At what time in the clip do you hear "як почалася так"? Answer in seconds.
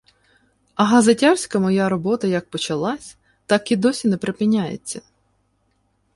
2.27-3.71